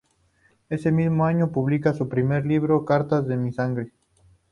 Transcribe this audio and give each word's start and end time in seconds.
Ese 0.67 0.91
mismo 0.91 1.25
año 1.27 1.51
publica 1.51 1.93
su 1.93 2.09
primer 2.09 2.43
libro, 2.43 2.85
"Cartas 2.85 3.29
a 3.29 3.35
mi 3.35 3.51
sangre". 3.51 3.91